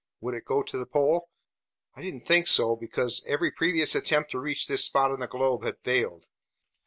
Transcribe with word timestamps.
Would 0.19 0.33
it 0.33 0.45
go 0.45 0.63
to 0.63 0.77
the 0.79 0.87
pole? 0.87 1.29
I 1.95 2.01
didn't 2.01 2.25
think 2.25 2.47
so, 2.47 2.75
because 2.75 3.23
every 3.27 3.51
previous 3.51 3.93
attempt 3.93 4.31
to 4.31 4.39
reach 4.39 4.65
this 4.67 4.83
spot 4.83 5.11
on 5.11 5.19
the 5.19 5.27
globe 5.27 5.63
had 5.63 5.77
failed. 5.83 6.25